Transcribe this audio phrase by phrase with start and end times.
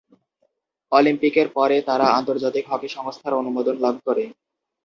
[0.91, 4.23] অলিম্পিকের পরে তাঁরা আন্তর্জাতিক হকি সংস্থার অনুমোদন লাভ করে।